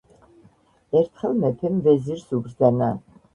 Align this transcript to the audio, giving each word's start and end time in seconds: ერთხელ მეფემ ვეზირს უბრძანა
ერთხელ 1.01 1.35
მეფემ 1.43 1.77
ვეზირს 1.89 2.25
უბრძანა 2.39 2.91